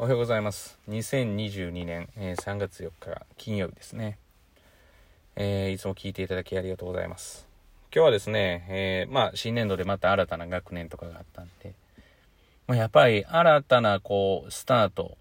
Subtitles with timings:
[0.00, 0.78] おはようございます。
[0.88, 4.16] 2022年、えー3月4日金曜日ですね。
[5.36, 7.46] えーいつも聞いていただきありがとうございます。
[7.94, 11.74] 今日はですね、えーまあ新年度でまた新たな学年とかがあったんで、
[12.66, 15.18] まあ、やっぱり新たなこうスタート、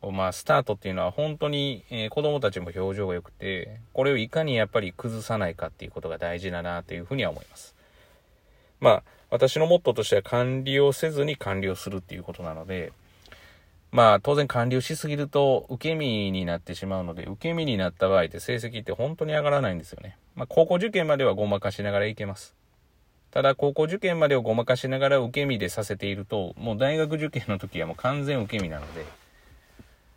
[0.00, 7.74] まあスタートっていうのは本当に、えー子供たちも表情が良くて、これをいかにやっぱり崩さないかっていうことが大事だなというふうには思います。
[8.78, 12.92] まあ私のモットーとしては管理をせずに管理をするっていうことなので、
[13.94, 20.18] まあ当然管理をしすぎると受け身になってしまうので、受け身になった場合って成績って本当に上がらないんですよね。
[20.34, 22.56] まあ高校受験まではごまかしながらいけます。
[23.30, 29.04] ただ高校受験までをごまかしながら受け身でさせていると、もう大学受験の時はもう完全受け身なので、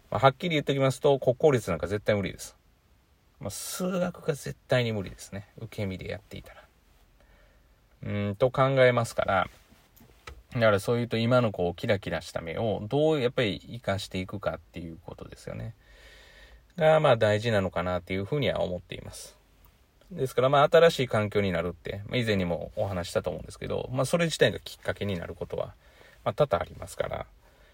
[0.09, 2.55] まあ、はっきり言っておきますと、国公立なんか絶対無理です。
[3.39, 5.49] まあ、数学が絶対に無理ですね。
[5.57, 6.63] 受け身でやっていたら。
[8.03, 9.47] うーん、と考えますから、
[10.59, 15.73] だからそういうと今のこうキラキラした目をどうやっぱり活かしていくかっていうことですよね。
[16.77, 19.37] がまあ大事なのかなっていうふうには思っています。
[20.11, 25.73] ですからまあ新しい環境になるって、まあ、以前にもお話ししたと思うんですけど、まあそれ自体がきっかけになることは、
[26.23, 27.25] まあ多々ありますから、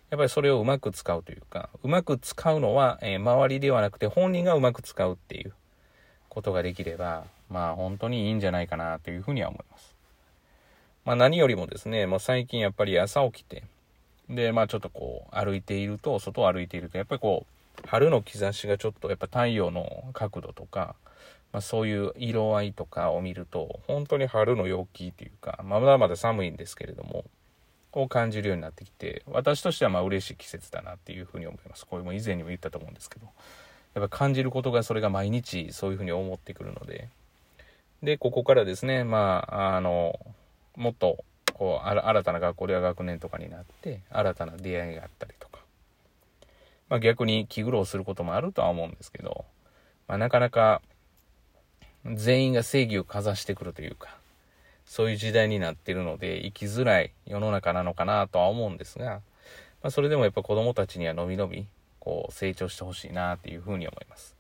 [0.09, 5.53] やっぱりそれをうまく使うというか、うまく使うのは、えー周りではなくて本人がうまく使うっていう
[6.29, 9.95] ことができれば、まあ本当にいいんじゃないかなというふうには思います。
[11.05, 13.63] まあ何よりもですね、もう最近やっぱり朝起きて、
[14.29, 20.95] で、まあちょっとこう歩いていると、外を歩いていると、やっぱりこう、春の兆しがちょっとやっぱ太陽の角度とか、
[21.51, 27.25] まあそういう色合いとかを見ると、本当に春の陽気というか、まあまだまだ寒いんですけれども、
[27.91, 31.85] を感じるようになってきて、私としてはまあ嬉しい季節だなっていうふうに思います。
[31.85, 33.27] これも以前にも言ったと思うんですけど、
[33.93, 37.09] やっぱ感じることがそれが毎日そういうふうに思ってくるので、
[38.01, 40.19] で、ここからですね、まあ、あの、
[40.75, 45.59] もっと、こう、新たな学校では学年とかになって、新たな出会いがあったりとか、
[46.89, 49.45] まあ逆に気苦労することもあるとは思うんですけど、
[50.07, 50.81] まあなかなか、
[52.05, 54.17] 全員が正義をかざしてくるというか、
[54.85, 59.22] そういう時代になってるので、生きづらい世の中なのかなとは思うんですが、
[59.81, 61.67] まあそれでもやっぱ子供たちにはのびのび、
[62.00, 64.35] こう、成長してほしいなっていうふうに思います。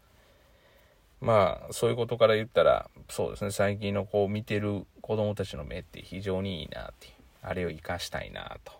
[1.23, 7.07] まあ、そういうことから言ったら、そうですね、最近のこう見てる子供たちの目って非常にいいなって、
[7.41, 8.73] あれを活かしたいなと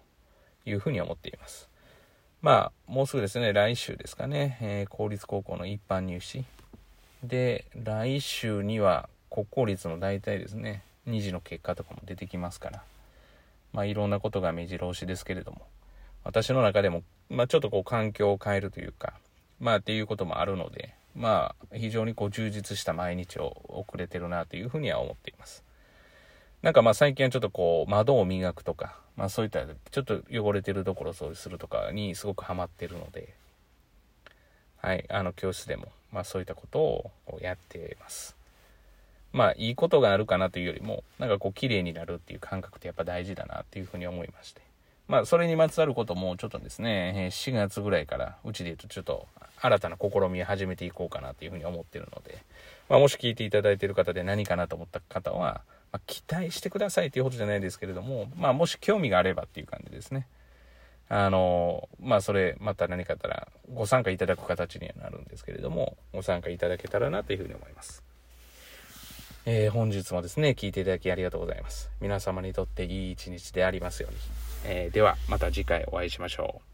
[0.66, 1.70] いうふうに思っています。
[2.42, 6.44] まあ、もうすぐですね、来週ですかね、えー公立高校の一般入試。
[7.24, 12.84] で、来週には国公立の大体ですね、2次の結果とかも出てきますから、
[13.72, 15.62] まあいろんなことが目白押しですけれども、
[16.26, 19.14] 私の中でも、まあちょっとこう環境を変えるというか、
[19.62, 25.64] まあっていうこともあるので、まあ非常にこう充実した毎日を送れてるなというふうには思っています。
[26.62, 33.34] なんかまあ最近はちょっとこう窓を磨くとか、まあそういったちょっと汚れてるところを掃除するとかにすごくハマってるので、
[34.78, 38.36] はい、あの教室でも、まあそういったことをやってます。
[39.34, 44.62] まあいいことがあるかなというよりも、なんかこう綺麗になるっていう感覚ってやっぱ大事だなっていうふうに思いまして。
[45.14, 49.28] まあそれにまつわることもちょっとですね、4月ぐらいからうちで言うとちょっと
[49.62, 52.44] 新たな試みを始めていこうかなというふうに思ってるので、
[52.90, 60.26] まあもし聞いていただいている方で何かなと思った方は、まあ、期待してくださいということじゃないですけれども、まあもし興味があればっていう感じですね。
[61.10, 68.02] あの、まあそれまた何かあったらご参加いただく形にはなるんですけれども、ご参加いただけたらなというふうに思います。
[69.46, 71.92] えー本日もですね、聞いていただきありがとうございます。
[72.00, 74.18] 皆様にとっていい一日でありますように。
[74.66, 76.73] えーでは、また次回お会いしましょう。